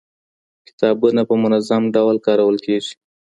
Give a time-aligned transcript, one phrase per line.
[0.67, 2.93] کتابونه په منظم ډول کارول کېږي.